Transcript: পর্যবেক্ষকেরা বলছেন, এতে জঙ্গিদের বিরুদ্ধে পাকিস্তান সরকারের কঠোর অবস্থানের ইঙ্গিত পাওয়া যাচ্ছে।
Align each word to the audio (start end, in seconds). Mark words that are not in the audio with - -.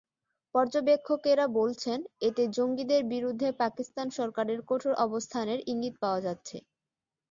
পর্যবেক্ষকেরা 0.55 1.45
বলছেন, 1.59 1.99
এতে 2.21 2.43
জঙ্গিদের 2.57 3.01
বিরুদ্ধে 3.13 3.49
পাকিস্তান 3.61 4.07
সরকারের 4.17 4.59
কঠোর 4.69 4.93
অবস্থানের 5.05 5.59
ইঙ্গিত 5.71 5.95
পাওয়া 6.03 6.19
যাচ্ছে। 6.25 6.57